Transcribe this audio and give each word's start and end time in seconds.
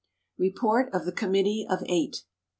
Report 0.39 0.91
of 0.95 1.05
the 1.05 1.11
Committee 1.11 1.63
of 1.69 1.83
Eight. 1.85 2.23